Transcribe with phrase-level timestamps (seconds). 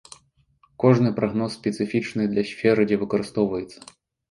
[0.83, 3.79] Кожны прагноз спецыфічны для сферы дзе выкарыстоўваецца.